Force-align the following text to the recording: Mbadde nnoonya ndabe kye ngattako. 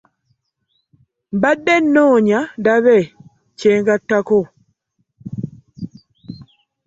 Mbadde 1.35 1.75
nnoonya 1.83 2.39
ndabe 2.59 2.97
kye 3.59 3.71
ngattako. 3.81 4.39